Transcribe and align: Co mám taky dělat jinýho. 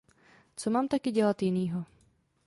Co 0.55 0.69
mám 0.69 0.87
taky 0.87 1.11
dělat 1.11 1.41
jinýho. 1.41 1.85